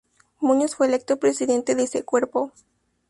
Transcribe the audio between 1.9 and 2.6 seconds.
cuerpo.